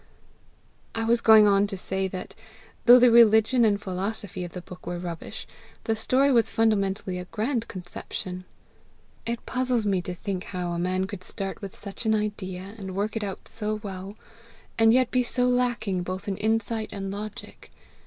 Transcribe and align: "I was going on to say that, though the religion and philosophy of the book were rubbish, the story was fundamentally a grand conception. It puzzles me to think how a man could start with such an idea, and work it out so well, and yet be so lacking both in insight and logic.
"I 0.95 1.03
was 1.03 1.21
going 1.21 1.45
on 1.47 1.67
to 1.67 1.77
say 1.77 2.07
that, 2.07 2.33
though 2.85 2.97
the 2.97 3.11
religion 3.11 3.63
and 3.63 3.79
philosophy 3.79 4.43
of 4.43 4.53
the 4.53 4.61
book 4.61 4.87
were 4.87 4.97
rubbish, 4.97 5.45
the 5.83 5.95
story 5.95 6.31
was 6.31 6.49
fundamentally 6.49 7.19
a 7.19 7.25
grand 7.25 7.67
conception. 7.67 8.45
It 9.27 9.45
puzzles 9.45 9.85
me 9.85 10.01
to 10.01 10.15
think 10.15 10.45
how 10.45 10.71
a 10.71 10.79
man 10.79 11.05
could 11.05 11.23
start 11.23 11.61
with 11.61 11.75
such 11.75 12.07
an 12.07 12.15
idea, 12.15 12.73
and 12.79 12.95
work 12.95 13.15
it 13.15 13.23
out 13.23 13.47
so 13.47 13.75
well, 13.83 14.15
and 14.75 14.91
yet 14.91 15.11
be 15.11 15.21
so 15.21 15.47
lacking 15.47 16.01
both 16.01 16.27
in 16.27 16.35
insight 16.37 16.89
and 16.91 17.11
logic. 17.11 17.69